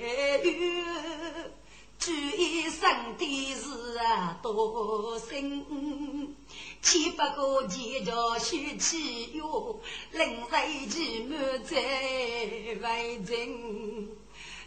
[0.00, 0.06] 头
[0.48, 0.82] 雨，
[1.98, 6.34] 举一生的事啊多心。
[6.80, 9.78] 千百个钱叫许起哟，
[10.12, 14.08] 临水期满载为真，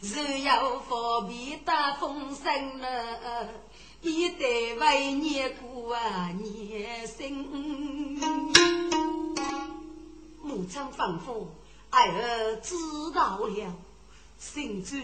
[0.01, 3.49] 若要方便大丰盛了，
[4.01, 7.31] 一代为年过啊年生。
[10.43, 11.47] 母亲吩咐，
[11.89, 12.75] 儿知
[13.15, 13.75] 道了，
[14.39, 15.01] 心知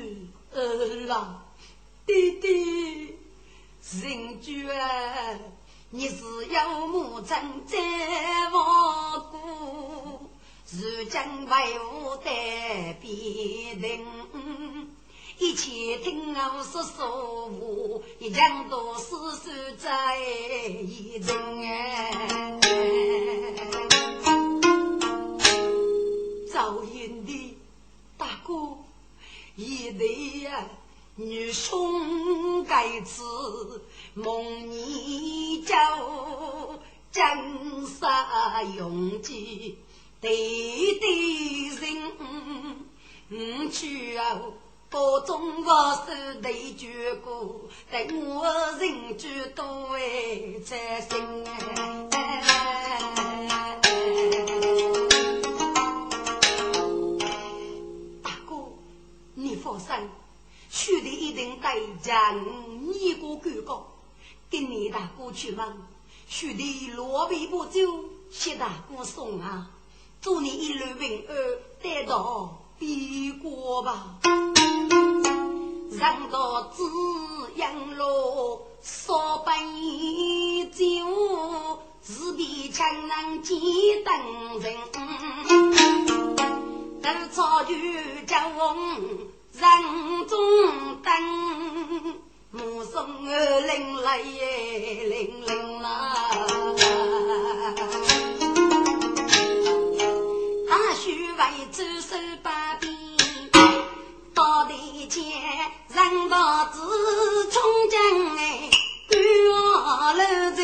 [0.54, 1.44] 儿郎，
[2.06, 3.18] 弟弟，
[4.02, 4.70] 人绝。
[5.92, 7.36] 你是有母亲
[7.66, 7.78] 在
[8.52, 10.30] 亡故，
[10.72, 14.06] 如今为吾代别人，
[15.40, 21.30] 一切听我说说话，一腔都是说在一人。
[26.52, 27.58] 赵云的
[28.18, 28.78] 大哥，
[29.60, 30.66] 一对呀，
[31.18, 33.22] 女兄该子。
[34.14, 35.76] 梦你叫
[37.12, 39.78] 江山永记，
[40.22, 42.12] 对对人，
[43.28, 44.40] 嗯去啊，
[44.90, 47.60] 高中我手对绝过，
[47.92, 48.46] 等我
[48.80, 49.64] 人就多
[49.94, 50.00] 哎
[50.66, 51.50] 在心大
[59.70, 60.10] 你放心，
[60.70, 62.44] 兄弟一定带将
[62.92, 63.88] 你过高高。
[64.50, 65.78] 跟你大哥去问，
[66.28, 67.80] 兄弟罗皮不走，
[68.32, 69.70] 谢大哥送啊！
[70.22, 71.36] 祝你一路平安，
[71.84, 74.20] 得到别过吧。
[75.92, 76.84] 让到紫
[77.56, 79.52] 阳路，少杯
[80.72, 84.76] 酒，自比强人几等人。
[87.02, 89.00] 斗草原叫红
[89.60, 90.38] 人中
[91.02, 91.12] 灯。
[92.52, 96.16] 目送儿领来耶，领领啦！
[100.70, 101.42] 大叔为
[101.72, 102.90] 走手把柄，
[104.34, 105.22] 到地前
[105.90, 106.80] 人道子
[107.52, 108.00] 冲进
[108.38, 108.70] 哎，
[109.10, 110.60] 断了人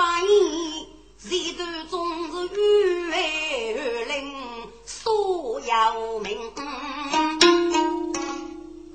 [0.00, 0.86] 发言。
[1.28, 4.32] 这段总是雨儿淋，
[4.86, 6.54] 所有名。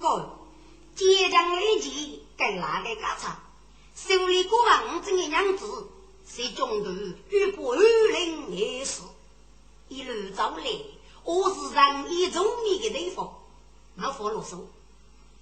[0.01, 0.35] 哥，
[0.95, 3.37] 坚强立气，跟哪个家差？
[3.95, 5.85] 手里过往这个样子，
[6.27, 6.89] 是中途
[7.29, 7.81] 遇破雨
[8.11, 9.03] 淋也是。
[9.89, 10.65] 一路走来，
[11.23, 13.31] 我是人一中意的地方，
[13.97, 14.57] 老佛啰嗦，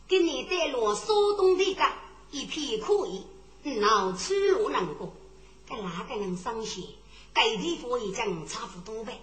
[0.09, 1.85] 给你带路苏东的个
[2.31, 3.23] 一片可以，
[3.79, 5.13] 老出路难过，
[5.73, 6.83] 该哪个能上线？
[7.33, 9.19] 该地方已经差不多呗。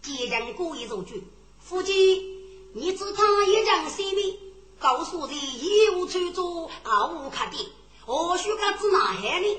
[0.00, 1.22] 即将过一周句，
[1.60, 1.92] 夫妻，
[2.72, 4.38] 你只他一张心里，
[4.78, 7.72] 告诉你一无出租，二无卡的，
[8.06, 9.58] 何须他子哪海呢？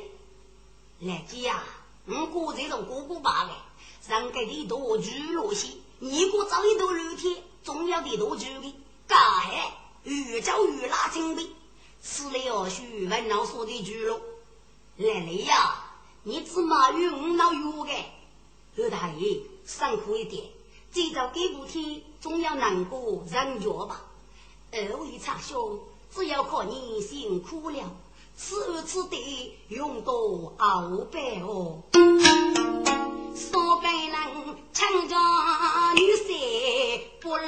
[1.01, 1.63] 来姐呀，
[2.07, 3.63] 我过这种过过罢了，
[4.01, 5.67] 上给的多聚落些。
[5.99, 8.75] 你过早一多热天，重要的多久的？
[9.07, 9.17] 该
[10.05, 11.47] 越早越拉精的，
[12.01, 14.19] 吃了许文老说的句喽。
[14.97, 15.90] 来来呀，
[16.23, 17.95] 你只马与我老约
[18.75, 20.43] 的，二大爷辛苦一点，
[20.93, 24.03] 这早给不天，总要难过人脚吧。
[24.71, 25.79] 二位长兄，
[26.13, 27.91] 只要靠你辛苦了，
[28.37, 31.81] 此此地用多熬百哦。
[33.33, 34.13] 少白人
[34.73, 37.47] 强将女婿不乐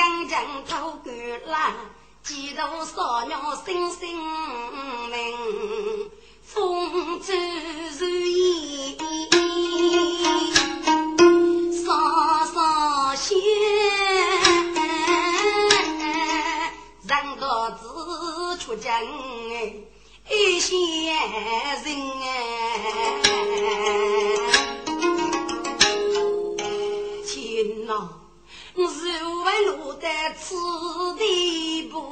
[0.00, 1.12] 将将偷干
[1.44, 1.74] 了，
[2.22, 4.08] 几度少鸟声声
[5.10, 6.10] 鸣，
[6.42, 8.96] 风吹雨衣，
[11.84, 13.34] 沙沙雪。
[17.78, 17.84] 自
[18.58, 18.90] 出征
[20.30, 20.74] 一线
[21.84, 21.88] 人，
[28.82, 28.86] 我
[29.44, 30.54] 为落得此
[31.18, 32.02] 地步，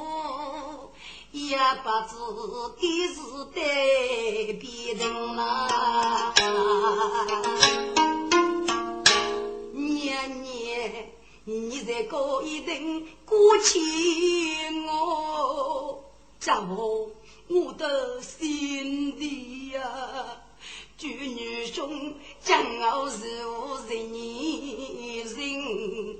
[1.31, 2.13] 也不知
[2.79, 3.15] 的是
[3.55, 6.31] 得别人呐，
[9.73, 11.11] 年年。
[11.45, 13.79] 你在高一等过去
[14.85, 16.03] 我，
[16.39, 17.09] 叫我
[17.47, 19.81] 我的心里呀，
[20.99, 24.11] 祝女兄将我是无人
[25.25, 26.19] 人，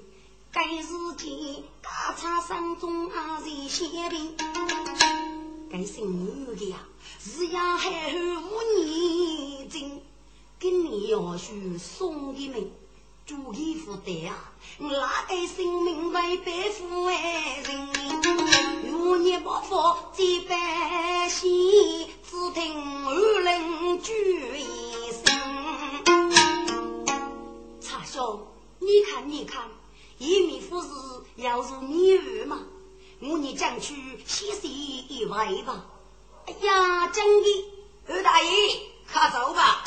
[0.51, 4.35] 该是间大差山中阿人先兵，
[5.71, 6.79] 该姓女的呀，
[7.19, 10.01] 是呀还无年金，
[10.57, 12.71] 给你要许送的命。
[13.27, 17.87] 主义负担啊，哪个心明白背负爱人？
[18.91, 19.75] 如年不福
[20.13, 24.11] 几百姓，只听二人聚
[24.57, 25.25] 一声。
[27.79, 28.47] 茶兄，
[28.79, 29.63] 你看你看，
[30.19, 32.59] 一米夫子要如你儿嘛？
[33.21, 33.95] 我你将去
[34.25, 34.67] 洗洗
[35.07, 35.85] 一回吧。
[36.45, 37.65] 哎呀，真的，
[38.09, 38.49] 二大爷，
[39.13, 39.81] 快走吧。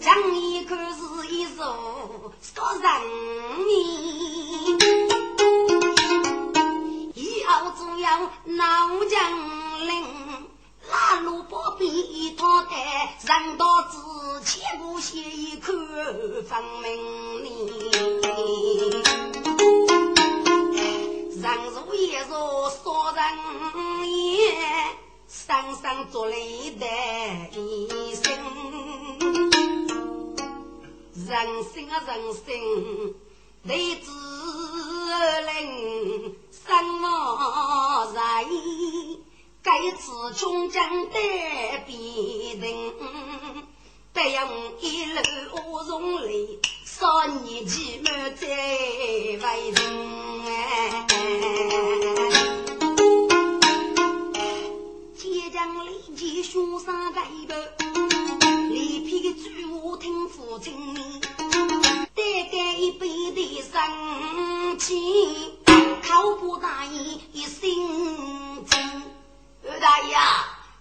[0.00, 3.02] 将你可是一座杀人
[3.66, 4.78] 命，
[7.14, 9.69] 以后只要闹将
[11.20, 12.70] 领，拉路不必他的，
[13.26, 13.98] 人到之
[14.44, 15.72] 前不写一口
[16.48, 17.46] 分明哩。
[21.42, 22.80] 人如也若杀
[23.14, 23.22] 人
[24.08, 24.54] 也，
[25.28, 26.86] 生生做累的
[27.58, 28.32] 一生。
[31.14, 31.36] 人
[31.72, 32.44] 生啊，人生，
[33.66, 34.10] 得子
[35.46, 36.68] 灵，生
[37.02, 37.04] 我
[38.14, 38.18] 人，
[39.62, 41.18] 该次终将得
[41.86, 42.94] 必人，
[44.14, 45.20] 不用一路
[45.86, 48.46] 容泪，少年寂寞再
[49.36, 49.76] 为人。
[55.14, 57.76] 铁匠立即凶杀该个，
[58.70, 59.50] 里皮的主
[59.82, 60.74] 我听父亲。
[62.16, 69.19] 再干一杯的生气，口不答应一心真。
[69.68, 70.16] 二大爷，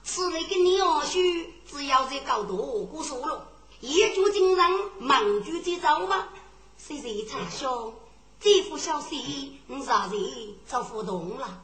[0.03, 3.47] 此那个鸟婿，只要在搞多过说了，
[3.81, 6.29] 一举惊人，忙举就走吧。
[6.77, 7.93] 谁谁查兄，
[8.39, 11.61] 这副消息，我啥人就不动了？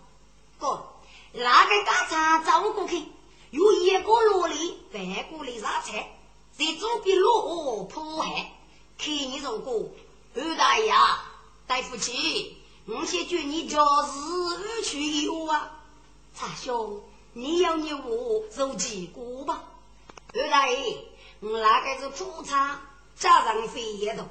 [0.60, 0.86] 哥，
[1.32, 3.04] 那个家产走过去，
[3.52, 6.18] 有一个萝莉翻过来杀菜，
[6.58, 8.52] 在左边落河破害。
[8.98, 9.90] 看你如果
[10.36, 10.94] 二大爷，
[11.68, 12.58] 对不起，
[12.88, 15.72] 我先祝你家事无去有啊。
[16.38, 17.02] 查兄，
[17.32, 19.64] 你要你我受几过吧？
[20.34, 20.98] 二大爷，
[21.40, 22.82] 我那个是苦茶，
[23.16, 24.26] 加上费也多，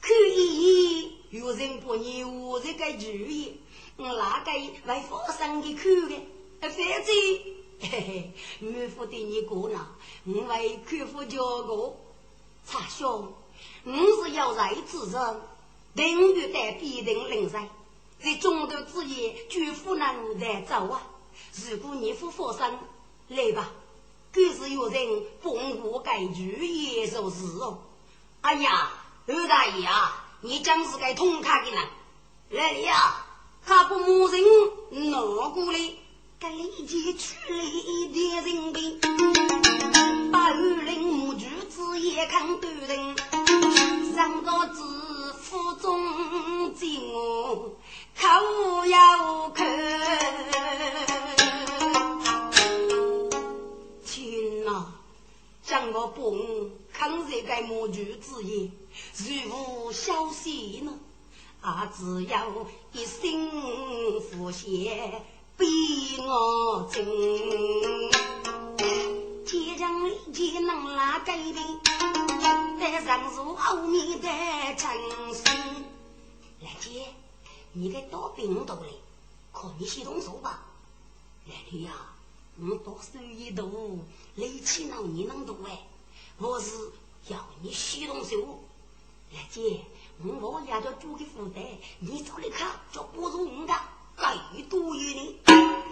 [0.00, 3.60] 可以有人不你我这个主意，
[3.96, 4.52] 我那个
[4.86, 6.20] 为发生的苦的，
[6.60, 6.86] 反正
[7.80, 9.84] 嘿嘿，没负得你过呢，
[10.24, 11.96] 我为客户交过，
[12.64, 13.34] 查兄。
[13.84, 15.40] 我是要在之人，
[15.96, 17.68] 等于带必定灵在，
[18.22, 21.08] 在中途之夜，绝不能带走啊！
[21.70, 22.78] 如果你不发生，
[23.28, 23.70] 来吧，
[24.32, 27.78] 更是有人帮我改句也就是哦。
[28.40, 28.90] 哎呀，
[29.26, 31.80] 二大爷啊，你将是该痛快的呢。
[32.50, 33.24] 来呀，
[33.64, 35.78] 他不骂人拿过来，
[36.38, 39.00] 该立即取来一点人民
[40.32, 43.16] 把二零母猪子也看断人，
[44.14, 44.80] 上到知
[45.52, 47.76] 府中进我，
[48.18, 49.62] 口要口。
[54.02, 54.94] 天哪，
[55.62, 56.24] 将我帮
[56.90, 58.70] 看这个母举子也，
[59.18, 60.94] 如无消息呢？
[61.60, 61.92] 啊！
[61.94, 62.46] 只要
[62.92, 63.50] 一心
[64.22, 65.20] 福谢，
[65.58, 65.66] 比
[66.18, 67.04] 我真。
[69.52, 71.60] 街上立即能拉改的，
[72.80, 74.26] 在上树后面的
[74.76, 74.90] 城
[75.34, 75.44] 市。
[76.62, 77.12] 来姐，
[77.74, 78.88] 你该多病多嘞，
[79.52, 80.62] 可你先动手吧。
[81.44, 81.92] 来女呀，
[82.58, 84.02] 我多手一度，
[84.36, 85.86] 力气闹你能多哎，
[86.38, 86.90] 我是
[87.28, 88.58] 要你先动手。
[89.34, 89.82] 来姐。
[90.24, 91.62] 我也叫做的负担，
[91.98, 93.74] 你找来看就不如我的，
[94.16, 95.40] 该多于你。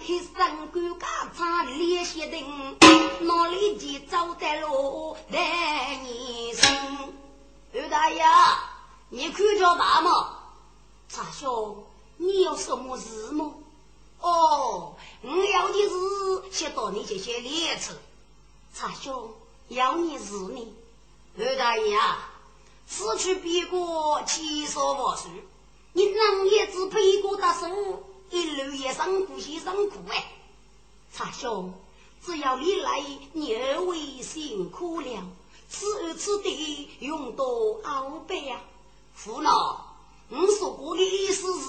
[0.07, 2.43] 一生官家产列些人，
[3.21, 7.15] 哪里去走在路带你生？
[7.75, 8.25] 二大爷，
[9.11, 10.39] 你看着爸吗？
[11.09, 11.85] 查兄，
[12.17, 13.53] 你有什么事吗？
[14.21, 17.95] 哦，我要的是先到你这些列车。
[18.75, 19.33] 查兄，
[19.69, 20.75] 要你是你，
[21.39, 21.99] 二大爷。
[22.89, 25.31] 此去别过，千说万说。
[25.93, 30.33] 你能也只背过大书，一路也辛苦些辛苦哎。
[31.13, 31.75] 查兄，
[32.25, 35.23] 只要你来，你二位辛苦了。
[35.69, 38.61] 此此地用多傲背呀。
[39.25, 39.85] 胡老，
[40.29, 41.69] 我说过的意思是，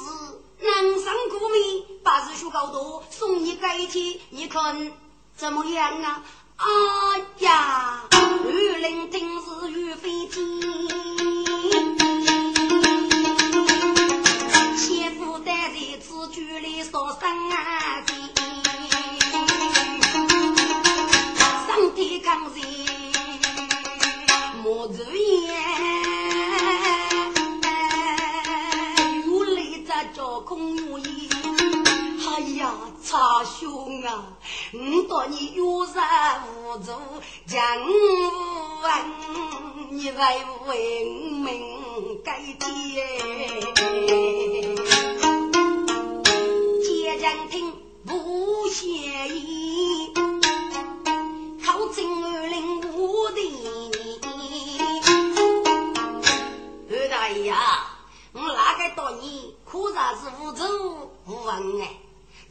[0.59, 4.93] 南山过米，把日学高多，送你改天，你看
[5.35, 6.23] 怎么样啊？
[6.57, 6.65] 哎
[7.39, 8.07] 呀，
[8.45, 10.45] 玉林真是玉飞天，
[16.31, 18.01] 举里说声啊
[21.67, 22.61] 上天降罪
[24.63, 25.53] 莫如烟，
[29.27, 31.09] 有泪在叫空无言。
[32.25, 32.71] 哎呀，
[33.03, 34.23] 查兄啊！
[34.71, 36.91] 我到你有杀无助，
[37.45, 38.89] 将我问
[39.97, 42.61] 你为为民改天，
[47.11, 47.73] 接将听
[48.05, 48.87] 不协
[49.27, 50.13] 议，
[51.61, 53.91] 靠近二零五的你，
[56.89, 61.97] 二大爷啊，我哪个到你可算是无助无问哎，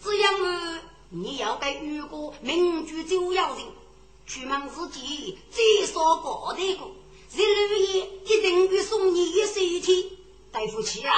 [0.02, 0.79] 只要我。
[1.12, 3.64] 你要给如果民主就要人，
[4.26, 6.85] 出门之前最少搞得个，
[7.35, 10.05] 日日夜一定会送你一水钱。
[10.52, 11.14] 对不起啊，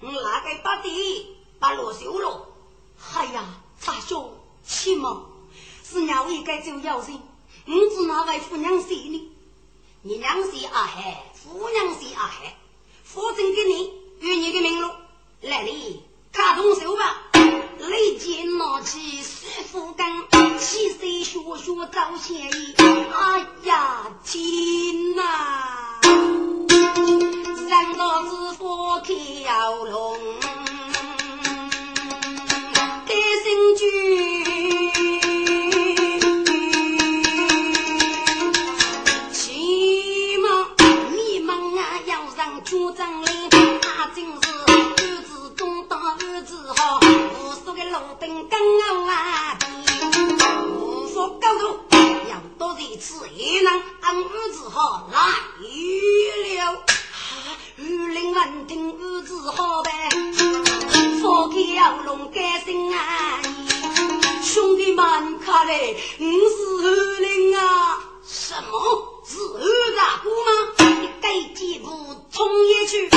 [0.00, 2.46] 我那个把地把落修了。
[3.14, 3.44] 哎呀，
[3.84, 4.32] 大兄，
[4.66, 5.22] 起码
[5.84, 7.20] 是哪一个就要人？
[7.66, 9.32] 我只那位姑娘谁呢？
[10.02, 12.56] 你娘是阿海，夫娘是阿海，
[13.02, 14.90] 否则给你与你的名录，
[15.40, 17.22] 来你看动手吧。
[17.78, 20.06] 立即拿起师傅根，
[20.58, 22.74] 起身学学找先意。
[23.12, 26.00] 哎呀，天哪！
[27.68, 28.00] 三个
[28.30, 30.18] 师傅跳龙，
[48.36, 49.58] 路灯刚好啊，
[50.68, 51.80] 无法高度，
[52.28, 56.84] 要多一次也能俺儿子好来了。
[57.76, 59.90] 玉林闻听儿子好呗，
[61.22, 61.56] 放开
[62.04, 63.40] 龙肝心啊！
[64.42, 66.28] 兄弟们看来，我是
[66.82, 69.22] 玉林啊，什么？
[69.24, 70.50] 是二大姑吗？
[71.00, 71.88] 你该几步
[72.32, 73.08] 冲也去，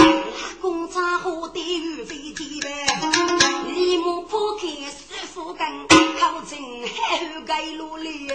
[0.61, 2.85] 公差和地狱飞天呗。
[3.67, 5.87] 立马破开师傅根，
[6.19, 8.29] 靠近后盖路里。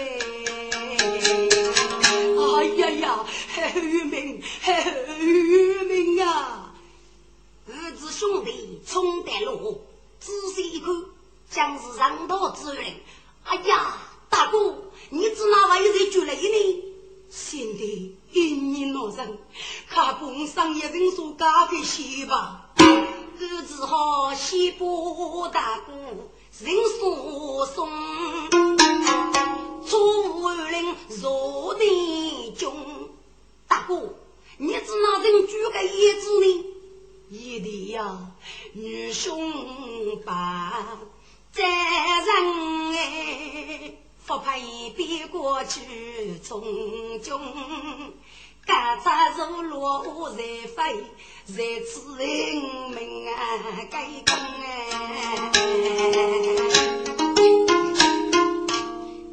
[2.55, 3.25] 哎呀呀，
[3.75, 4.43] 渔民，
[5.19, 6.73] 渔民啊！
[7.67, 9.81] 儿子兄弟冲得路，
[10.19, 10.93] 仔细一看，
[11.49, 12.83] 将是上道之人。
[13.45, 13.97] 哎呀，
[14.35, 14.75] 大哥，
[15.11, 16.83] 你只哪位在举雷呢？
[17.29, 17.85] 现在
[18.33, 19.37] 一年老人，
[19.87, 22.69] 看工商一人说咖啡西吧。
[22.77, 25.93] 儿子好西部大哥，
[26.59, 27.89] 人所送，
[29.87, 32.75] 出令入地中。
[33.69, 34.15] 大哥，
[34.57, 36.65] 你只拿人举个叶子呢？
[37.29, 38.17] 一定呀，
[38.73, 40.99] 女兄把
[41.53, 46.63] 责任哎，不配别过去从
[47.21, 47.33] 军。
[48.65, 51.03] 干柴如落在飞，
[51.45, 51.53] 在
[51.85, 52.25] 此人
[52.89, 53.35] 民啊
[53.91, 54.65] 该功哎。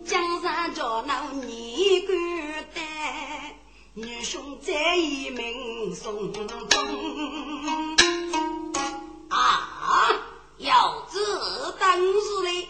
[0.04, 2.12] 江山叫那你孤
[2.74, 2.84] 单，
[3.94, 6.46] 女兄在一命送终。
[9.30, 10.12] 啊，
[10.58, 12.68] 要子等日嘞，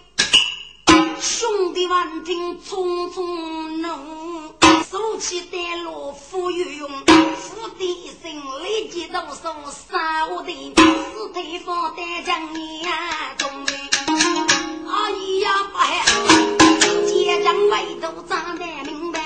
[1.22, 4.52] 兄弟万听匆匆弄。
[4.90, 8.32] 手起丹炉付有用，付的声
[8.64, 12.90] 立即动手杀我的死对方单将眼
[13.38, 13.72] 中的，
[14.90, 15.10] 哎
[15.42, 19.20] 呀不接将外头长得明白，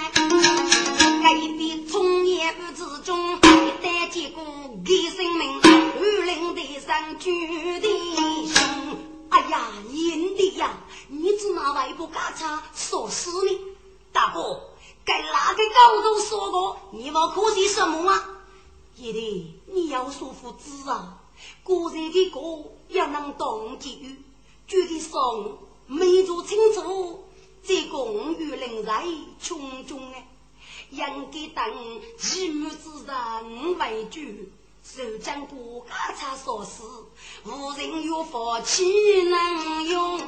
[1.22, 3.38] 该的从业不之中，一
[3.82, 4.44] 旦结果
[4.84, 7.88] 给生命，二零的上举的
[8.54, 8.98] 凶，
[9.30, 10.70] 哎呀，阴的呀，
[11.08, 13.58] 你只拿外部干啥说事呢，
[14.12, 14.60] 大哥。
[15.04, 16.78] 该哪个高头说过？
[16.90, 18.28] 你们可惜什么啊？
[18.96, 21.20] 爷爷，你要说服子啊！
[21.62, 22.40] 个人的歌
[22.88, 24.16] 要能动机遇，
[24.66, 27.24] 举的送没做清楚，
[27.62, 29.04] 这公于人在
[29.40, 30.26] 穷中哎，
[30.90, 30.98] 应
[31.30, 32.00] 该等
[32.34, 34.20] 一母之人为主，
[34.94, 36.84] 受将不家产所死，
[37.44, 40.18] 无人有福岂能用？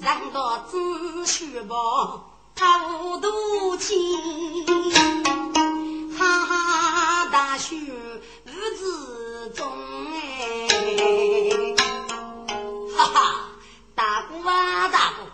[0.00, 2.30] 人道只需报。
[2.54, 4.64] 他无度情，
[6.16, 7.76] 哈哈大雪
[8.46, 9.68] 无子中
[10.14, 10.68] 哎，
[12.96, 13.48] 哈哈，
[13.94, 15.24] 大哥啊大哥，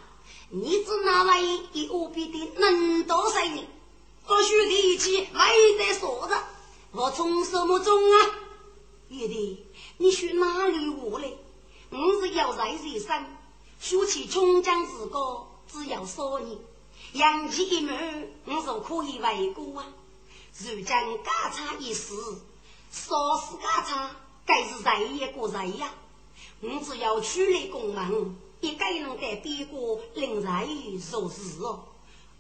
[0.50, 3.66] 你只那位一无比的能多少人？
[4.26, 6.36] 不许提起，还在说着，
[6.92, 8.16] 我从什么中啊？
[9.10, 9.56] 爷爷，
[9.98, 11.30] 你去哪里我来？
[11.90, 13.26] 我是要在人生，
[13.78, 16.58] 说起穷江之歌，只要说你。
[17.12, 19.86] 扬起一门，我说可以为过啊。
[20.58, 22.14] 如今家产一事，
[22.90, 25.92] 杀死家产，该是谁也过谁呀？
[26.60, 31.84] 我只要出来功名，一个人在边国领人做事哦。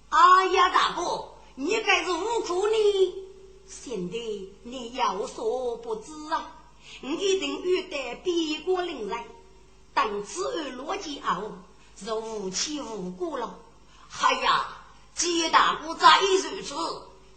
[0.08, 3.24] 哎呀，大哥，你该是无辜呢。
[3.68, 4.18] 现在
[4.62, 6.56] 你有所不知啊，
[7.02, 9.18] 你一定欲得边国领人，
[9.94, 11.52] 等此而落劫后，
[11.96, 13.58] 是无期无辜了。
[14.20, 14.68] 哎呀，
[15.14, 16.74] 既然大哥再如此，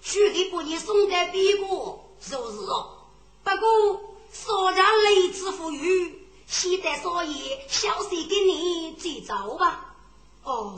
[0.02, 2.58] 须得把你送在别国受是。
[2.58, 9.96] 不过，少家雷子富裕，现在少爷小息给你接走吧。
[10.44, 10.76] 哦，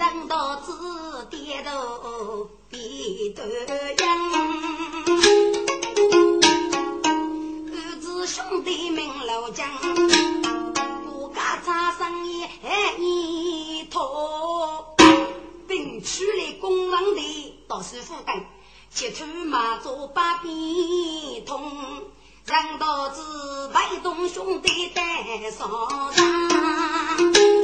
[0.00, 2.78] 人道子点头别
[3.36, 3.46] 端
[3.98, 4.32] 阳，
[7.66, 9.68] 儿子兄弟明老将，
[11.04, 12.48] 不家差生意
[12.98, 13.84] 一。
[13.90, 14.96] 托
[15.68, 18.42] 并取来公文的到师傅跟，
[18.90, 21.70] 切出马做把柄通，
[22.46, 25.68] 让道子陪同兄弟带上
[26.14, 27.59] 场。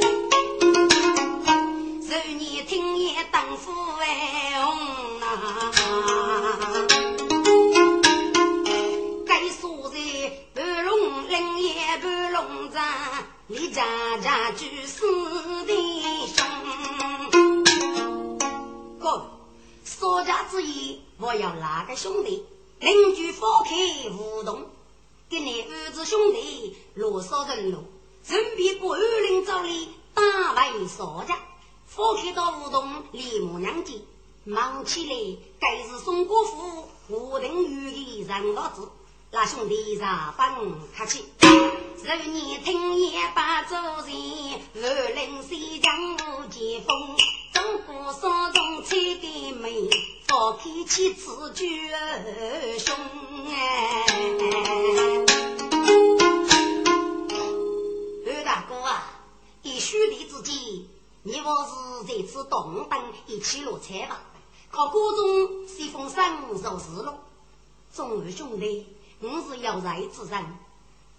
[69.77, 70.43] 我是要财之人，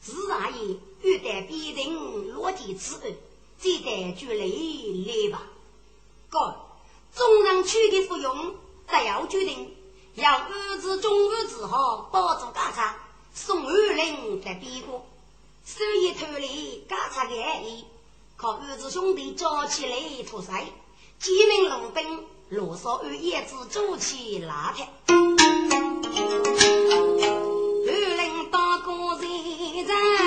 [0.00, 3.16] 自然也欲待必定落地之恩，
[3.60, 5.44] 记得就来来吧。
[6.28, 6.56] 哥，
[7.14, 8.56] 众人取的服用，
[8.88, 9.76] 再要决定
[10.16, 12.96] 要儿子中午之后保住家产，
[13.32, 15.06] 送二人在边国。
[15.64, 17.84] 手一偷里嘎擦个衣，
[18.36, 19.96] 靠儿子兄弟叫起来
[20.28, 20.60] 屠杀，
[21.20, 26.57] 几名路兵罗少与叶子走起拉开，二
[28.88, 29.18] 人大哥
[29.84, 30.17] 在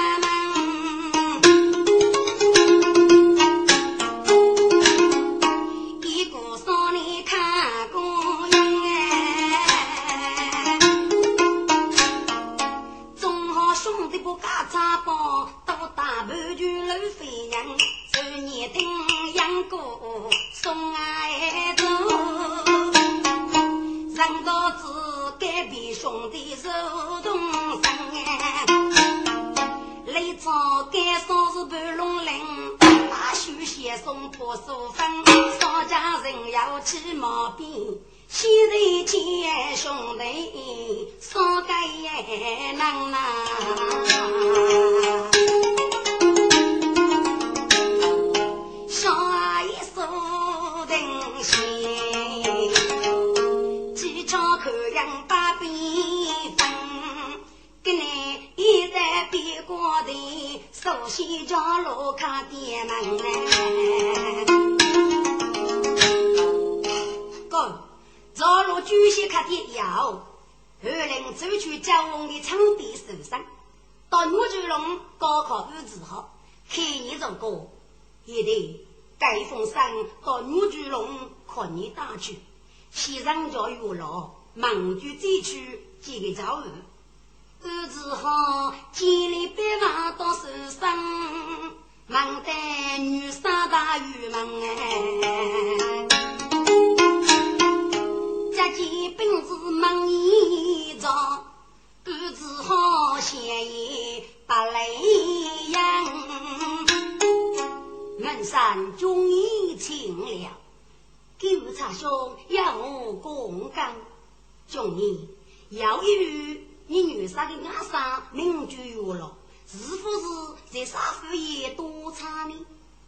[117.04, 119.36] 女杀的阿三名就有了，
[119.68, 122.56] 是不是在杀夫爷多差呢？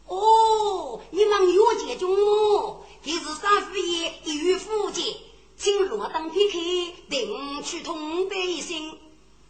[0.08, 5.16] 哦，你们有解中哦，这是杀夫爷一语福建，
[5.58, 8.98] 请罗当 PK，定去同百姓。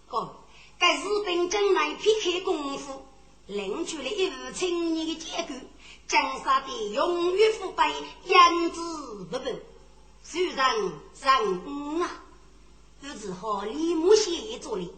[0.09, 0.35] 哦，
[0.77, 3.01] 该日本将来 PK 功夫，
[3.47, 5.55] 领取了一副青年的结构，
[6.07, 7.91] 江山的永远腐败，
[8.25, 8.79] 言之
[9.31, 9.61] 不笨，
[10.23, 12.23] 虽然人啊。
[13.03, 14.89] 不知好李木贤做的，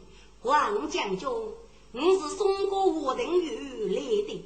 [0.44, 4.46] 王将军，我是送过我等玉来的。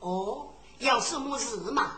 [0.00, 1.92] 哦，有什么事嘛？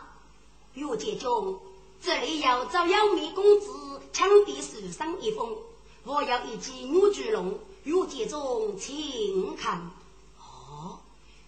[0.75, 1.59] 岳将军，
[2.01, 3.67] 这里要找姚明公子
[4.13, 5.57] 抢地书上一封，
[6.05, 7.59] 我要一记牛巨龙。
[7.83, 9.91] 岳将军，请看。
[10.39, 10.99] 哦，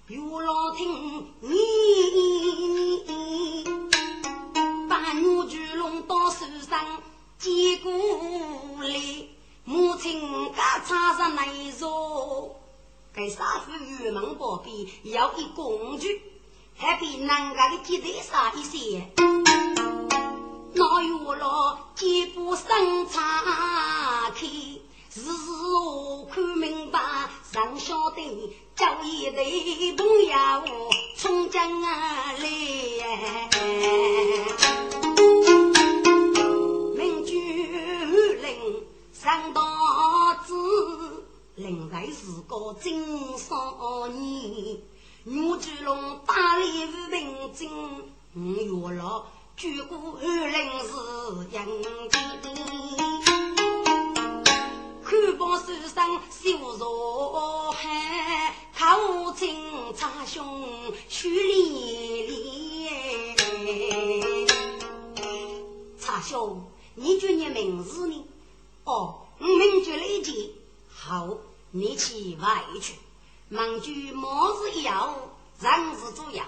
[0.08, 1.50] 岳老听你
[4.90, 7.02] 把牛巨龙到书上
[7.40, 7.94] 接过
[8.84, 9.30] 来。
[9.68, 12.56] 母亲家插上内座，
[13.12, 16.22] 给杀父玉门宝贝要一工具，
[16.78, 19.10] 还比男家的鸡蛋少一些。
[20.74, 23.42] 那有了几步生茶
[24.36, 24.80] 开，日
[25.16, 25.24] 日
[26.32, 27.00] 看明白，
[27.52, 30.36] 上晓得叫一对朋友
[31.18, 32.38] 从家来。
[39.26, 39.60] 上道
[40.46, 40.54] 子，
[41.56, 44.78] 另外是个金少年，
[45.24, 47.72] 岳巨龙打理无平静，
[48.36, 49.26] 五月老
[49.58, 50.94] 举过二零是
[51.54, 52.22] 杨金，
[55.04, 56.86] 看榜手上绣着
[57.72, 59.58] 汗，口金
[59.96, 60.64] 插胸
[61.10, 63.36] 须连连。
[66.00, 68.24] 插兄，你叫你名字呢？
[68.86, 70.50] 哦，我明觉了一件，
[70.94, 71.28] 好，
[71.72, 72.94] 你去外去。
[73.50, 75.16] 忙句毛子一要，
[75.60, 76.44] 人是主要。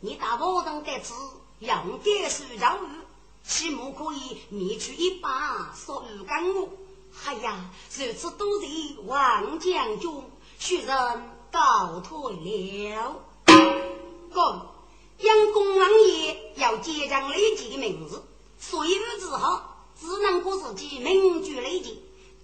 [0.00, 1.12] 你打保证得吃，
[1.58, 2.86] 用点水绕鱼，
[3.44, 6.70] 起码可以灭去一把所有干物。
[7.26, 10.24] 哎呀，如此多谢王将军，
[10.58, 13.16] 许人告退了。
[14.32, 14.66] 哥，
[15.18, 18.24] 杨公王爷要接掌雷吉的名字，
[18.58, 19.60] 所以之后。
[20.02, 21.92] 只能靠自己，命主雷劫；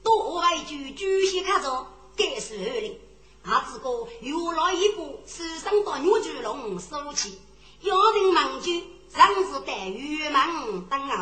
[0.05, 2.97] 多爱就继续看着，该世侯令。
[3.43, 7.41] 俺自个又来一步，提升到玉柱龙收起，
[7.81, 8.71] 要人问就
[9.13, 11.17] 正是待玉门等候。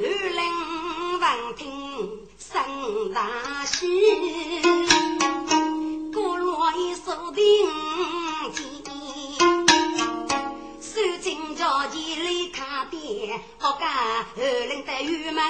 [0.00, 0.40] 侯令
[1.20, 3.86] 闻听生大喜，
[6.12, 7.44] 各然一手定
[8.52, 8.85] 天。
[11.86, 15.44] 点，好干后领得玉门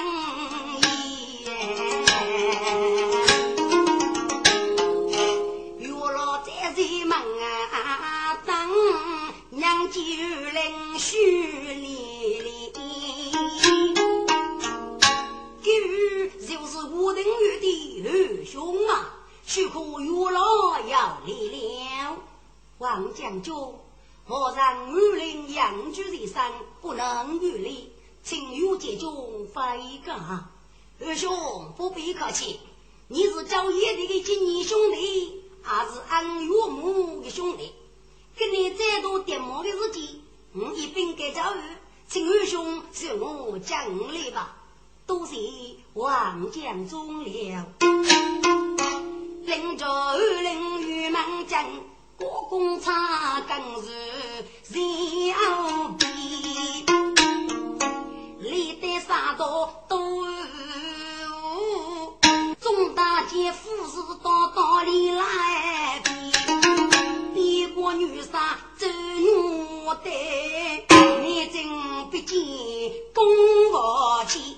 [5.79, 8.53] 月老在前门啊等，
[9.49, 11.15] 娘舅领须
[11.75, 11.85] 连
[12.43, 12.73] 连。
[15.63, 15.67] 今
[16.47, 17.65] 就是武定玉的
[18.09, 19.13] 二兄啊，
[19.45, 21.29] 许可月老要来
[22.09, 22.17] 了，
[22.77, 23.53] 王将军。
[24.27, 27.89] 何让女人养居在身，不能与离，
[28.23, 30.49] 请与姐中飞岗。
[30.99, 32.59] 二兄不必客气，
[33.07, 37.71] 你是赵爷的亲弟兄弟，还是俺岳母的兄弟？
[38.37, 40.21] 跟你再多点毛的事情，
[40.53, 41.59] 我一并给教育，
[42.09, 44.57] 请二兄受我奖励吧。
[45.05, 45.37] 多谢
[45.93, 47.65] 王将忠了，
[49.45, 51.65] 领着二领玉门将。
[52.17, 53.91] 国公差更是
[54.63, 54.75] 小
[55.99, 56.05] 弟，
[58.39, 60.25] 历代杀多都
[62.59, 66.11] 中大街富士到道里来比，
[67.35, 68.87] 比过女杀走
[69.85, 70.09] 我的，
[71.21, 72.39] 你真不见
[73.13, 73.23] 公
[73.71, 74.57] 婆气。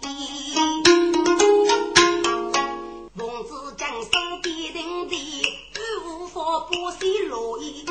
[6.68, 7.86] 不是乐意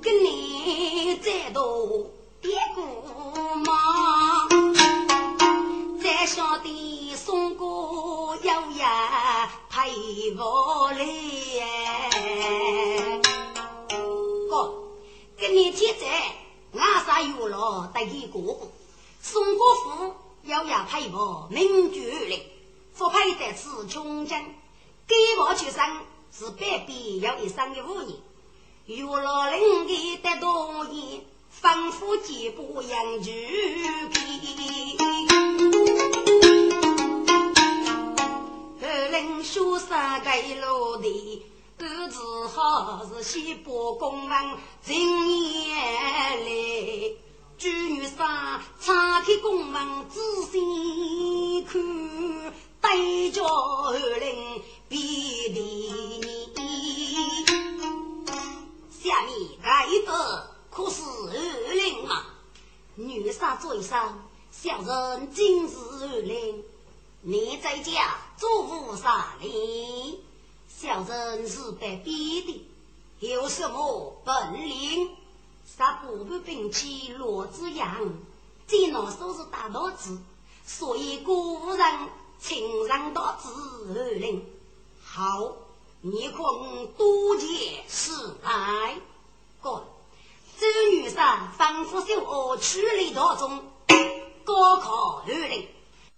[0.00, 4.48] 跟你再多点过嘛，
[6.02, 9.92] 再晓得送个幺呀陪
[10.38, 12.10] 我来。
[14.48, 14.74] 哥，
[15.38, 16.06] 跟你天在
[16.78, 18.70] 俺啥有了得一个个，
[19.20, 22.40] 送个福幺呀陪我名绝来，
[22.96, 24.42] 不配在此穷江，
[25.06, 25.84] 给我去生。
[26.32, 28.16] 是百比要一生的五年，
[28.86, 31.20] 月老人给的多言，
[31.60, 34.96] 吩咐几步养猪皮。
[38.80, 41.42] 二人说三个落地，
[41.78, 43.64] 儿子好是西北
[43.98, 47.12] 公文今夜来，
[47.58, 51.82] 朱女士岔开公文仔细看，
[52.80, 56.60] 对着二人比的。
[59.02, 62.26] 下面来的可是二令啊！
[62.94, 66.64] 女杀最上，小人今日二令。
[67.22, 70.20] 你在家做无啥哩？
[70.68, 72.66] 小人是被逼的，
[73.28, 75.10] 有什么本领？
[75.66, 78.14] 杀步步兵器罗子阳，
[78.66, 80.18] 见那手是大刀子，
[80.64, 82.08] 所以古人
[82.40, 83.50] 请上刀子
[83.94, 84.44] 二令。
[85.04, 85.56] 好。
[86.02, 86.38] 你可
[86.96, 87.48] 多见
[87.86, 88.10] 事
[88.42, 88.96] 来，
[89.60, 89.84] 哥，
[90.58, 91.16] 周女士
[91.58, 93.62] 仿佛受我处理当中，
[94.44, 95.68] 高考二零，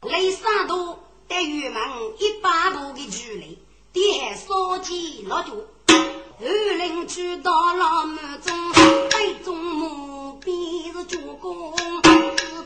[0.02, 1.82] 离山多得玉门
[2.16, 3.58] 一百步的距离，
[3.92, 5.50] 点烧鸡落脚，
[6.38, 8.72] 二零去到老门中，
[9.10, 11.74] 杯中木便是主公，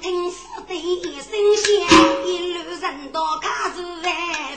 [0.07, 4.57] 听四对一声响，一路人到卡子来。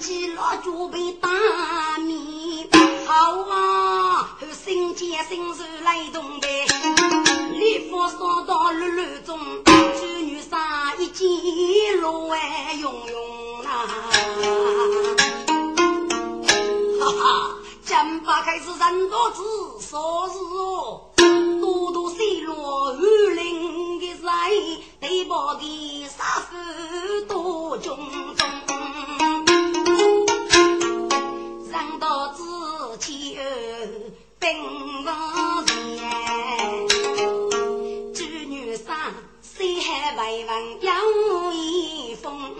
[0.00, 1.28] 几老就被打
[1.98, 2.66] 面，
[3.06, 4.38] 好啊！
[4.64, 6.66] 新见新手来动呗，
[7.52, 9.38] 礼服烧到绿绿中，
[10.00, 13.86] 织女纱一件罗哎用用啊！
[16.98, 19.42] 哈哈，真把开始人多子
[19.82, 21.07] 说是哦，
[21.60, 24.22] 多多水落雨淋的人，
[25.00, 26.56] 对包的杀夫
[27.26, 27.98] 多种
[28.36, 28.48] 种。
[32.00, 33.44] 到子前
[34.38, 34.48] 并
[35.02, 35.10] 不
[35.66, 35.68] 前，
[38.14, 42.54] 织女衫西海为文有一封，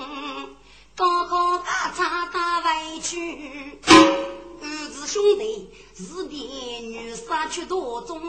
[0.96, 6.30] 高考大差大委屈，儿子兄弟是的
[6.82, 8.20] 女杀去多中，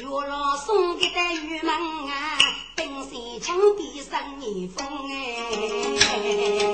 [0.00, 1.70] 月老送给的玉门
[2.08, 2.38] 啊，
[2.74, 3.10] 冰山
[3.42, 6.69] 墙壁生意风哎。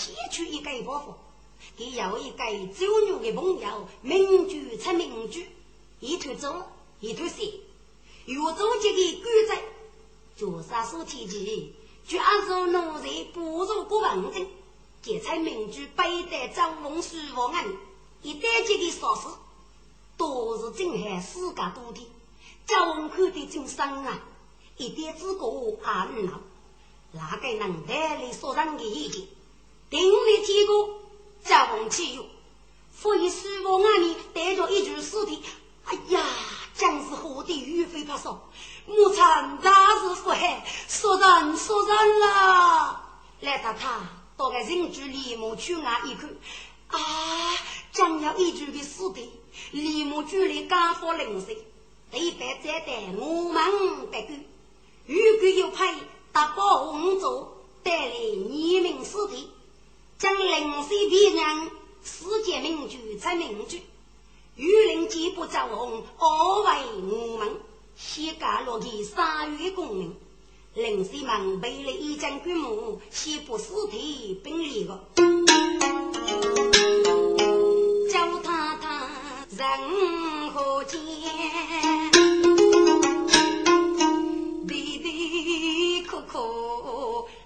[0.00, 1.14] 在后先取一个包袱，
[1.76, 5.46] 给要一个周牛的朋友，名居出名居，
[6.00, 6.62] 一推走。
[7.00, 7.36] 一头蛇，
[8.26, 9.62] 有中间的狗仔，
[10.36, 11.72] 就杀所提及，
[12.06, 14.46] 抓住奴才，不入国王阵，
[15.00, 17.66] 劫财民居，背带张龙书王案，
[18.20, 19.28] 一旦这个少事，
[20.18, 22.06] 都是震撼世界多的。
[22.66, 24.22] 张龙看的真伤啊，
[24.76, 26.38] 一点之过暗恼，
[27.12, 29.22] 哪个能带来所长的意见？
[29.90, 30.88] 定力提高，
[31.44, 32.24] 张龙气哟，
[32.96, 35.42] 所以书王案里带着一具尸体，
[35.84, 36.24] 哎呀！
[36.72, 38.48] 将是何地欲飞他说
[38.86, 43.02] ：“牧场大事不害，说人说人了。
[43.40, 46.30] 来到他到个人居李牧去那一看，
[46.86, 46.98] 啊，
[47.92, 49.30] 将要一具的尸体。
[49.72, 51.54] 李牧居里家父临死，
[52.14, 54.44] 一般再带我们不管。
[55.04, 55.94] 如果有派
[56.32, 57.48] 大包红烛
[57.82, 59.50] 带来匿名尸体，
[60.20, 61.70] 将临死别人
[62.04, 63.82] 世界名句成名句。”
[64.54, 66.68] 玉林既不走红，何为
[67.10, 67.56] 我们？
[67.96, 70.14] 先嫁落去三月功名，
[70.74, 75.00] 临时门背了一张棺木，先不尸体并列个。
[78.10, 79.08] 叫他他
[79.56, 81.00] 人何见？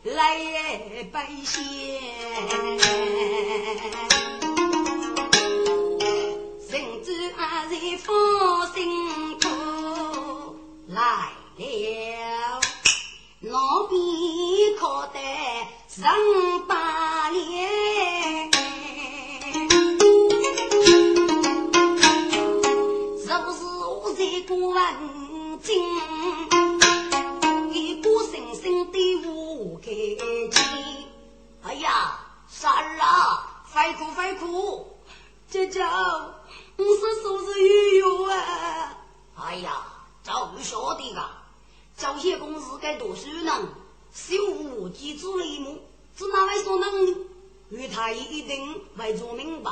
[0.05, 1.55] 来拜仙。
[7.97, 8.13] 福
[8.75, 8.81] 星
[9.41, 9.47] 苦
[10.89, 10.99] 来
[11.57, 12.61] 了，
[13.41, 13.51] 那
[13.89, 13.93] 边
[14.79, 15.17] 可得
[15.97, 16.05] 人
[16.67, 18.51] 把脸，
[23.19, 24.75] 是不是我在过问
[31.85, 32.19] 呀，
[32.49, 34.99] 三儿啊，快哭快哭，
[35.49, 35.81] 姐姐。
[35.83, 38.97] 我是说是鱼哟啊！
[39.37, 39.85] 哎呀，
[40.23, 41.23] 早晓得个，
[41.95, 43.69] 早些公司该读书呢，
[44.13, 45.83] 修武记住雷目，
[46.17, 47.21] 是哪位所能的？
[47.69, 49.71] 与他一定会做明白，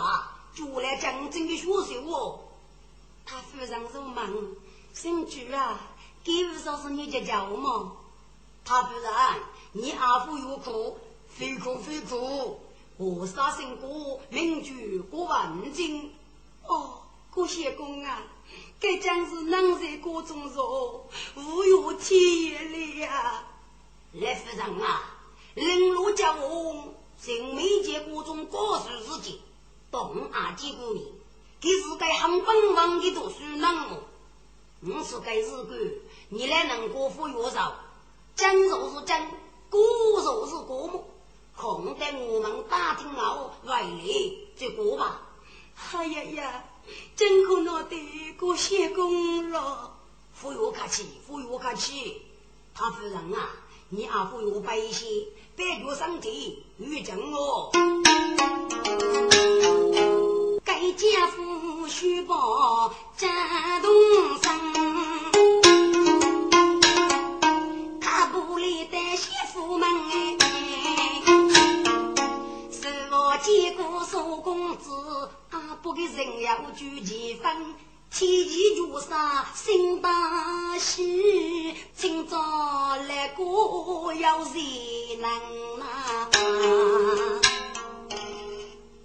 [0.54, 2.40] 就来真正的学习哦。
[3.24, 4.28] 他非常肉忙，
[4.92, 5.80] 姓朱啊，
[6.22, 7.92] 给不说是你家家务吗？
[8.64, 9.40] 他不然，
[9.72, 10.98] 你阿父有苦，
[11.34, 12.60] 非苦非苦，
[12.98, 16.12] 我杀生过，名居过万金。
[16.66, 17.00] 哦，
[17.32, 18.22] 郭谢公啊，
[18.78, 23.44] 该将是能在歌中说，无有天眼了呀！
[24.12, 25.18] 来夫人啊，
[25.54, 29.38] 人如家翁，从没见国中高手之间，
[29.90, 31.02] 东阿几个人，
[31.60, 34.02] 给是该很奔忙的读书人哦？
[34.82, 37.74] 我是该日子，你来能过富有少，
[38.36, 39.26] 讲就是讲，
[39.70, 39.80] 过
[40.20, 41.04] 就是过么？
[41.56, 43.86] 空得我们打听后，为来
[44.56, 45.20] 就过吧。
[45.92, 46.64] 哎呀呀，
[47.16, 47.96] 真可恼得
[48.38, 49.92] 过谢公了！
[50.32, 52.22] 服务客气，服务客气。
[52.74, 53.50] 他夫人啊，
[53.90, 55.26] 你阿服务百姓，
[55.56, 57.70] 百度身体遇正哦。
[60.64, 63.92] 该家父须报战东
[64.42, 64.50] 生，
[68.00, 70.91] 他不理得媳妇们是我
[73.42, 74.90] 见过苏公子。
[75.82, 77.74] 不给人要举几分，
[78.08, 86.30] 天地主杀心大喜，今朝来过要谁能啊？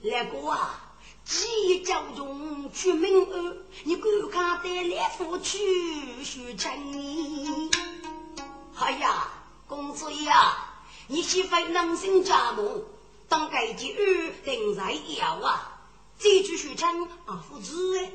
[0.04, 0.84] 来过啊！
[1.26, 7.72] 几朝中出名儿，你敢看得来夫去许成你？
[8.80, 9.30] 哎呀，
[9.68, 10.56] 公子呀，
[11.08, 12.86] 你媳妇能生家母，
[13.30, 15.82] 当该几儿定在要啊！
[16.20, 18.12] 这句说唱啊，父子哎，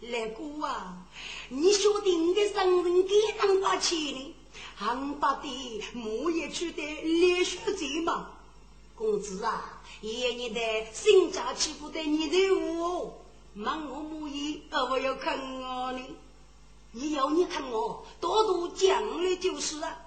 [0.00, 1.04] 来哥啊，
[1.48, 4.34] 你晓得你的生人给人把钱呢？
[4.78, 8.30] 俺把的木也取得连续罪吗？
[8.94, 10.60] 公子啊，爷你的
[10.92, 16.00] 新家欺负的你的我，忙我母爷，我要看我呢。
[16.92, 19.98] 你要你看我，多多奖励就是啊。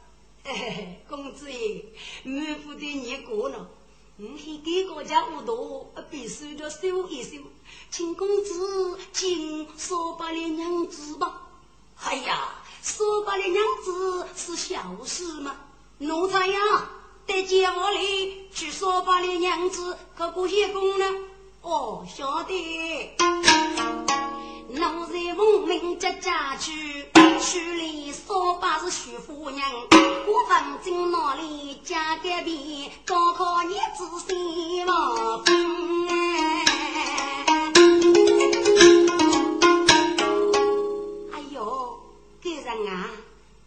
[0.44, 1.84] 嘿嘿嘿，公子爷，
[2.24, 3.70] 满腹的你过了。
[4.22, 7.38] 你去给国家五多，必须得修一修，
[7.90, 11.44] 请公子请说把你娘子吧。
[12.04, 12.50] 哎呀，
[12.84, 15.56] 说把你娘子是小事吗？
[16.00, 16.60] 奴才呀，
[17.26, 21.06] 得接我里去说把你娘子可过些功呢。
[21.62, 23.16] 哦，晓得。
[24.68, 27.10] 奴才奉命接家去。
[27.42, 29.60] 娶里说把是徐夫人，
[30.28, 35.44] 我问进哪里家隔壁高考日子心忙
[36.10, 36.66] 哎
[41.32, 42.00] 哎呦，
[42.42, 43.10] 给人啊，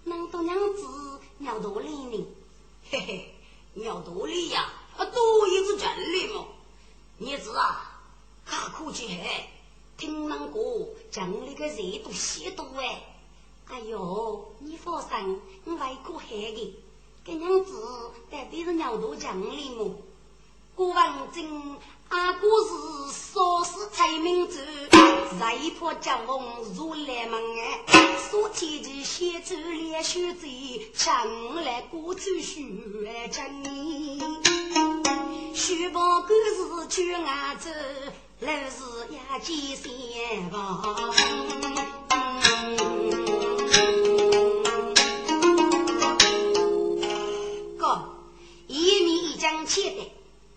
[0.05, 0.87] 能多娘子
[1.39, 2.27] 尿多里呢？
[2.91, 3.35] 嘿嘿，
[3.73, 6.45] 尿多里呀，啊多也是真理嘛。
[7.21, 7.91] 儿子啊，
[8.45, 9.49] 卡苦去嘿，
[9.97, 10.61] 听那个
[11.11, 13.09] 讲那个热度些多哎。
[13.73, 16.77] 哎呦，你放心，我外过海的，
[17.25, 17.83] 这娘子
[18.31, 19.97] 到底是鸟多强里么？
[20.77, 21.79] 古文正
[22.11, 24.63] 阿哥是少时才名字，
[25.41, 26.45] 在破家翁
[26.75, 27.43] 入来门
[27.87, 30.47] 哎，所提的写出连续字，
[30.93, 33.65] 强来过走学真。
[35.55, 37.71] 书包干是去外走，
[38.41, 41.92] 老是要见三房。
[49.73, 50.05] 讲起来，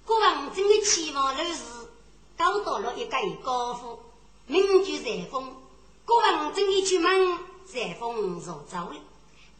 [0.05, 1.61] 国王真的期望楼市
[2.37, 3.97] 搞到了一个高峰，
[4.45, 5.55] 名居在峰。
[6.03, 8.95] 国王真的去问在峰入走了，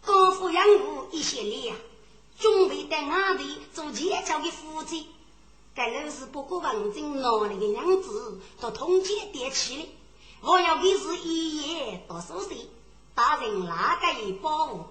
[0.04, 1.78] 高富养武一些力啊，
[2.38, 5.08] 准备在外地做前朝的夫妻。
[5.74, 9.84] 该楼市不过王真拿那个娘子都通奸点起了，
[10.42, 12.58] 我要给是一夜到手岁，
[13.14, 14.84] 大人哪个也保护？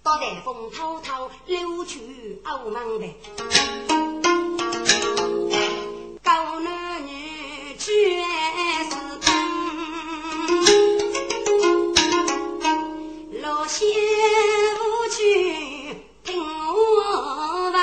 [0.00, 3.97] 到台风滔滔流去澳门的，
[7.88, 7.94] 却
[8.84, 8.90] 是
[9.22, 9.32] 坑，
[13.40, 13.88] 老先
[14.76, 15.16] 夫去
[16.22, 16.28] 听
[16.68, 17.76] 我问，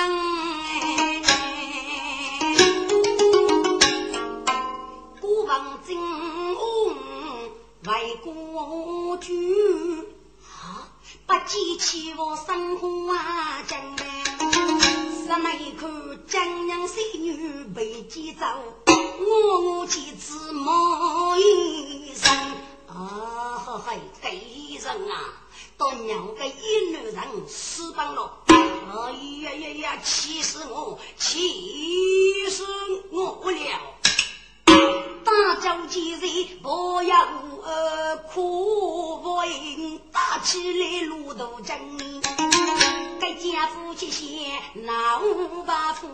[5.20, 5.89] 古往今
[7.88, 7.89] 为
[8.24, 10.06] 国君。
[11.26, 14.06] 不记起我生活啊，江南，
[15.18, 15.89] 十妹看
[16.28, 18.45] 江娘三女被劫走，
[18.98, 22.32] 我我妻子冒一声，
[22.88, 25.34] 啊哈嘿，给人啊，
[25.78, 26.52] 到娘个一
[26.91, 27.48] 女人。
[27.48, 29.12] 死帮了，哎
[29.43, 32.66] 呀呀呀，气死我，气死
[33.12, 33.58] 我了。
[35.24, 36.60] 大叫几人。
[36.62, 37.28] 不要
[37.64, 41.78] 呃苦不应，打起来路途真。
[43.20, 45.22] 该家夫妻先闹
[45.66, 46.08] 把夫，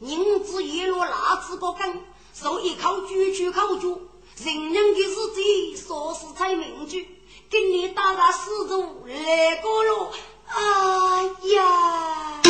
[0.00, 2.00] 人之一落拉子不干，
[2.32, 4.08] 所以靠句句靠住。
[4.44, 5.32] 人人的日子
[5.76, 7.08] 说是才名句，
[7.50, 10.12] 今年大大四足来个了，
[10.46, 11.24] 哎
[11.56, 12.40] 呀，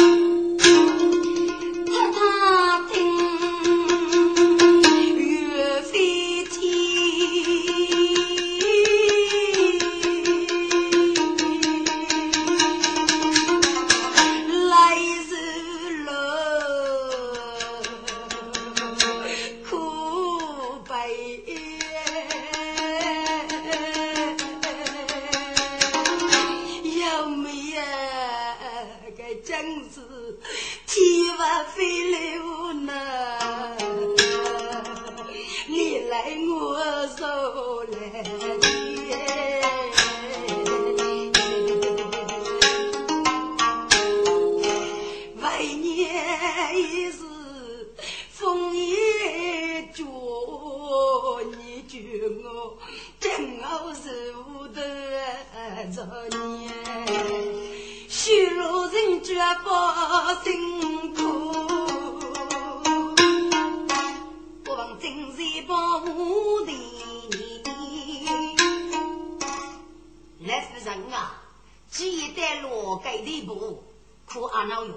[71.98, 73.82] 记得罗盖的步，
[74.24, 74.94] 可阿老哟，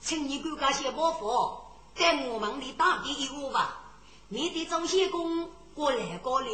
[0.00, 1.60] 请你赶快些包袱，
[1.94, 3.92] 带我们的大地一屋吧。
[4.28, 6.48] 你的张先公过来过来，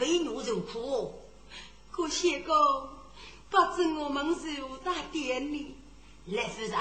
[0.00, 1.14] 为奴受苦。
[1.90, 2.54] 可先公，
[3.48, 5.74] 不知我们受大典呢？
[6.26, 6.78] 来夫人。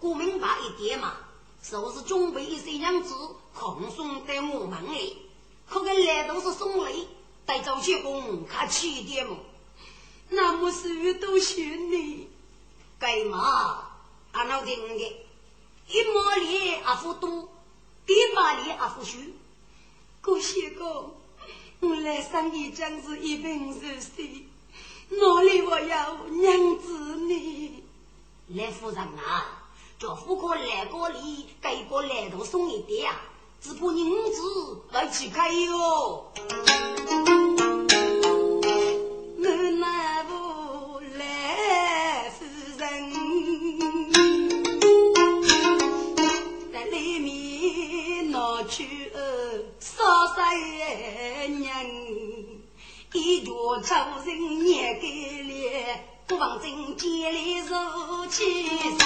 [0.00, 1.14] 我明白一点嘛，
[1.62, 3.14] 就是准备一些样子，
[3.54, 5.16] 空送给我们的。
[5.66, 7.08] 可个来都是送礼，
[7.46, 9.38] 带走些工，看起点么？
[10.34, 12.28] 那么是都选你，
[12.98, 13.90] 该嘛？
[14.32, 15.26] 俺老听的，
[15.88, 17.50] 一毛里阿福多，
[18.06, 19.18] 一把里阿福少。
[20.22, 21.14] 顾先公，
[21.80, 24.46] 我来生意真是一贫如洗，
[25.10, 27.82] 哪里我要娘子呢？
[28.48, 29.64] 来夫人啊！
[29.98, 33.20] 叫富哥来个礼，给个来头送一点啊！
[33.60, 36.32] 只怕银子来去开哟。
[50.34, 51.60] 三人，
[53.12, 53.50] 一脚
[53.82, 56.04] 抽人捏给脸。
[56.26, 57.74] 不忘正街里如
[58.28, 58.98] 起身，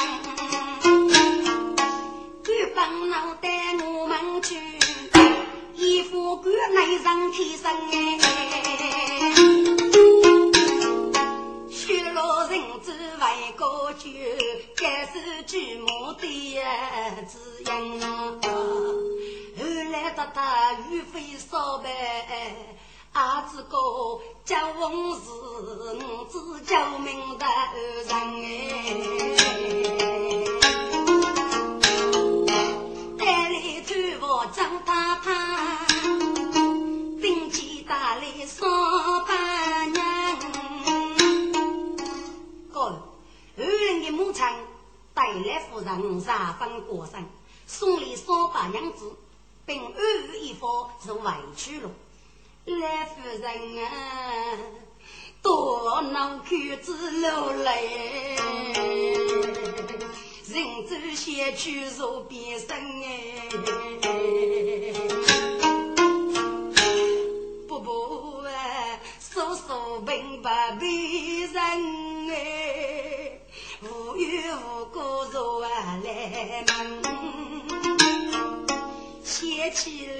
[2.44, 3.48] 官帮脑带
[3.84, 4.54] 我们去，
[5.74, 7.68] 衣服官内上贴身，
[11.68, 14.08] 血落人子为国救，
[14.76, 16.60] 该是举目的
[17.26, 18.38] 子样啊，
[19.96, 21.90] 来得他玉飞烧白。
[23.14, 23.78] 阿子哥
[24.44, 27.46] 叫翁是我子救命的
[28.04, 28.10] 人
[33.18, 35.86] 哎，带来团伙张大堂，
[37.22, 40.38] 兵器带来双伴娘。
[42.70, 43.00] 哥，
[43.56, 44.44] 二人的母亲
[45.14, 47.24] 带来夫人三分过生，
[47.66, 49.10] 送礼双伴娘子，
[49.66, 51.90] 并安抚一方是委屈了。
[52.66, 54.58] 来夫人啊，
[55.42, 57.82] 多能看子落来，
[60.46, 62.68] 人走先去如变身
[63.02, 63.48] 哎，
[79.76, 80.16] 起来，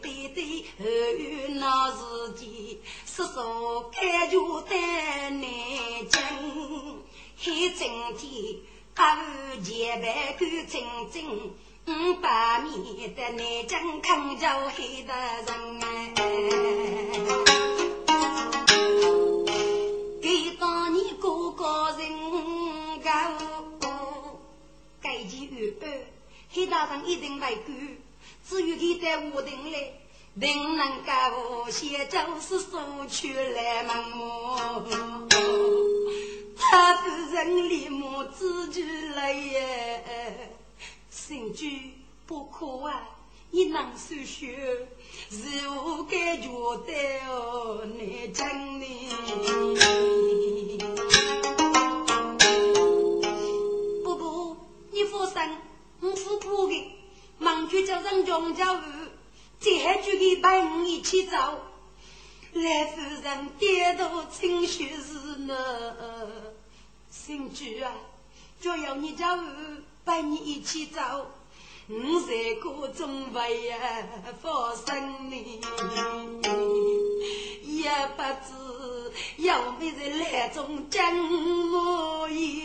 [0.00, 0.84] 对对，后
[1.18, 1.98] 有那时
[2.34, 2.48] 间，
[3.04, 5.42] 叔叔开酒在南
[6.08, 6.20] 京，
[7.36, 8.60] 黑整天，
[8.94, 10.04] 阿五结伴
[10.38, 11.16] 干正正，
[11.88, 15.12] 五百米在南京看着黑的
[15.46, 15.48] 人
[15.82, 15.84] 啊，
[20.22, 23.84] 给当年哥哥人家务，
[25.02, 25.74] 该几月
[26.52, 28.05] 黑大人一定来管。
[28.48, 29.74] 至于他在屋顶里，
[30.40, 34.84] 定能够写就是说出来嘛。
[36.56, 38.84] 他是人立马自己
[39.14, 40.54] 来耶，
[41.10, 41.92] 心居
[42.24, 43.08] 不可啊，
[43.50, 44.86] 你能收学，
[45.30, 46.92] 是我该觉得
[47.28, 48.86] 哦，你真的。
[54.04, 54.56] 不不，
[55.26, 55.58] 生，
[56.00, 56.72] 五夫婆的，
[57.38, 58.80] 忙去叫人穷家户，
[59.60, 61.36] 再举个陪我一起走。
[62.52, 65.54] 来夫人低头称许是呢，
[67.10, 67.92] 姓朱啊，
[68.60, 69.44] 就要你家户
[70.06, 71.00] 陪你一起走。
[71.88, 73.78] 我在锅中为呀
[74.42, 75.60] 放生你，
[77.62, 81.02] 也不知有没在来中将
[81.72, 82.55] 我也。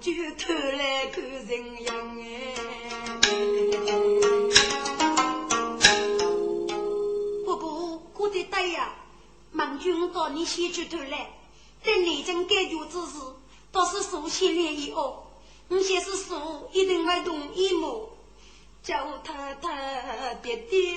[0.00, 2.54] 就偷来看人样哎。
[7.44, 8.94] 伯伯，过得对呀，
[9.52, 11.30] 忙君到你先去偷来，
[11.84, 13.18] 等你将解决之时，
[13.70, 15.26] 倒是数千年以后。
[15.68, 18.08] 你先是说一定会同意么？
[18.82, 19.70] 叫他他
[20.40, 20.96] 别点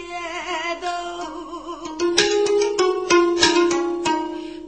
[0.79, 0.87] 头。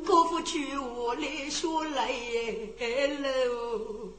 [0.06, 2.12] 哥夫去我来说来
[3.22, 4.10] 喽，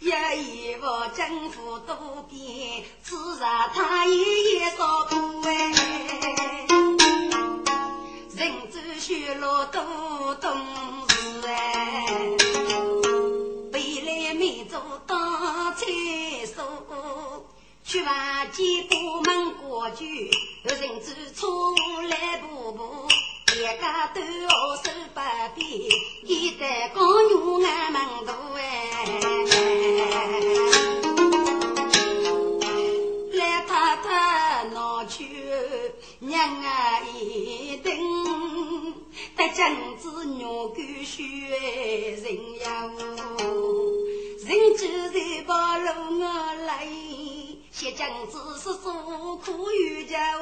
[0.00, 1.96] 也一我政府多
[2.28, 4.14] 变，自然他也
[4.54, 6.66] 也少多哎，
[8.36, 10.56] 人走血路多懂
[11.08, 11.54] 事哎。
[15.76, 15.86] 厕
[16.54, 17.44] 所，
[17.84, 20.30] 去把几部门过去，
[20.62, 21.74] 人子出
[22.08, 23.08] 来步步，
[23.56, 25.68] 一家都好手把边，
[26.22, 28.83] 一代高女俺门头哎，
[39.64, 41.22] 得将子女狗血
[42.22, 42.26] 人
[42.58, 42.84] 呀
[44.44, 46.86] 人住在八路我来，
[47.70, 48.92] 写将子是诉
[49.38, 50.38] 苦与家。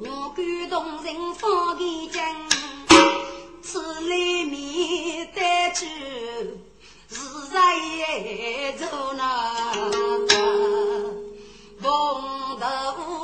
[0.00, 2.24] 我感动人放的将，
[3.60, 5.84] 此里面得知
[7.10, 7.20] 是
[7.52, 7.58] 在
[8.78, 9.20] 做那
[11.82, 11.92] 风
[12.58, 13.23] 头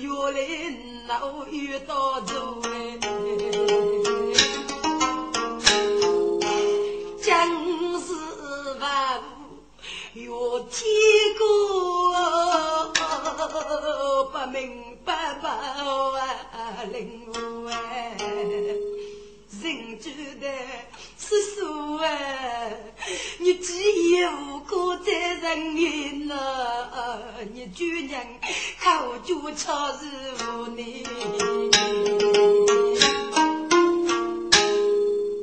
[0.00, 0.10] 原
[1.06, 2.98] 来老遇到错哎，
[7.22, 7.28] 真
[8.00, 8.14] 是
[8.80, 9.20] 万
[10.14, 10.78] 有天
[11.38, 11.44] 过。
[14.32, 15.46] 不明白不
[16.92, 16.96] 领
[17.26, 18.16] 悟哎，
[19.62, 20.46] 人觉得
[21.18, 21.26] 是
[21.56, 22.08] 说哎，
[23.38, 24.24] 你既也
[24.70, 26.36] 无辜在人面呐，
[27.52, 28.24] 你居然
[28.80, 30.04] 口就超是
[30.46, 31.02] 无你。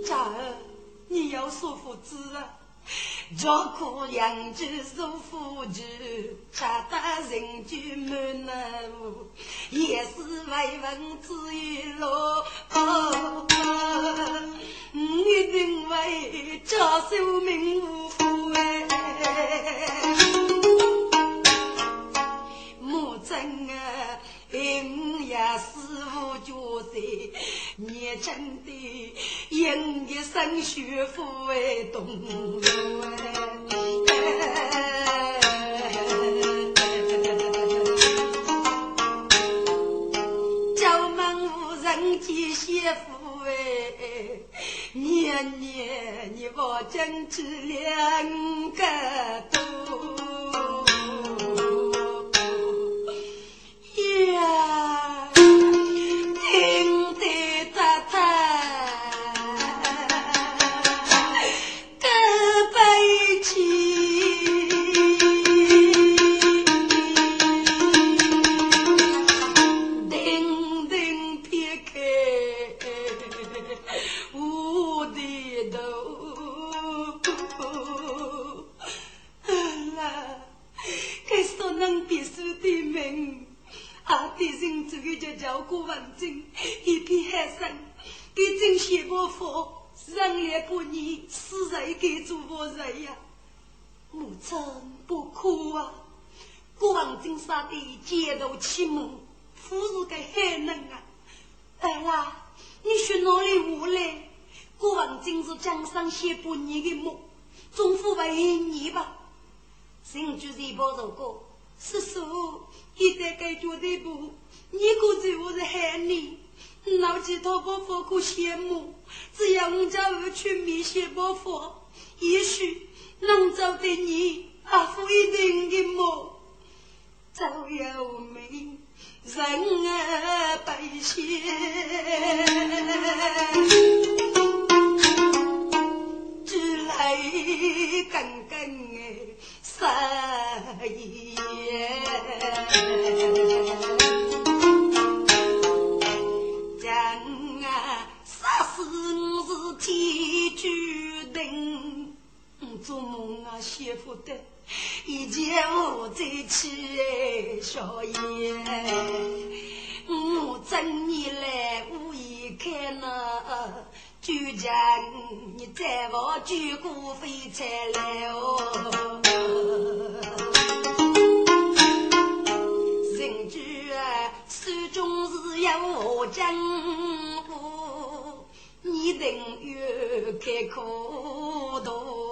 [0.05, 0.55] 家儿，
[1.09, 2.56] 你要说服子啊，
[3.39, 5.83] 若可养居如富居，
[6.51, 6.97] 恰得
[7.29, 9.27] 人居满南屋，
[9.69, 12.07] 也是为文子一路。
[12.73, 13.45] 我
[14.95, 18.87] 一定为家寿命无负哎，
[22.81, 24.17] 母亲啊！
[24.57, 25.67] 因也是
[26.15, 26.49] 无角
[26.81, 26.89] 色，
[27.75, 29.13] 年轻的
[29.49, 32.05] 因一生学富为动
[40.75, 43.49] 叫门无人见媳妇哎，
[44.93, 48.81] 年年你我争取两个
[49.51, 50.46] 多。
[54.67, 55.16] 过
[85.75, 86.36] 文经，一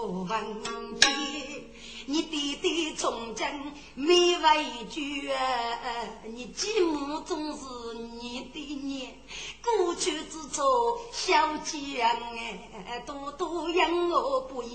[0.05, 0.61] 多问
[0.99, 1.07] 题，
[2.05, 3.47] 你弟弟从今
[3.95, 5.31] 没畏惧！
[6.27, 9.19] 你继母总是你的念，
[9.63, 14.71] 过去之错小姐哎，多多养我不言。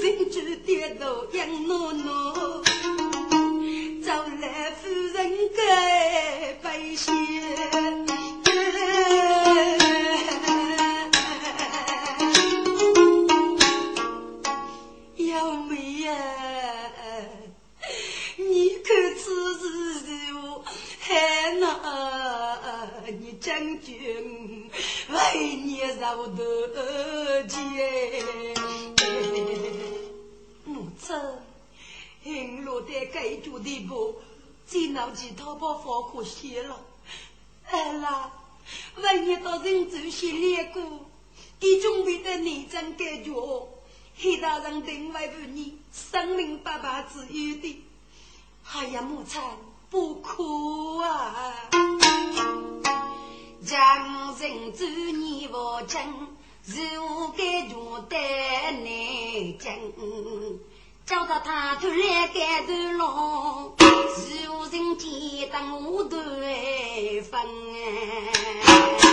[0.00, 2.35] 人就跌倒养诺诺。
[26.06, 27.58] 你受得起？
[30.64, 31.16] 母亲，
[32.22, 34.14] 平落在该住的不？
[34.66, 36.80] 见脑其他把发可写了，
[37.70, 38.32] 哎啦，
[38.96, 40.82] 万一到人走些练过，
[41.60, 43.32] 给准备的内脏感觉，
[44.16, 47.84] 黑大人另外半年生命白白自由的，
[48.72, 49.40] 哎呀，母亲
[49.88, 51.54] 不哭啊！
[53.66, 56.00] 将人走你我真，
[56.66, 57.74] 如感觉
[58.08, 58.16] 的
[58.84, 59.74] 内脏。
[61.04, 63.74] 叫他他突然感动了，
[64.14, 66.16] 是无人见得我头
[67.28, 69.05] 分。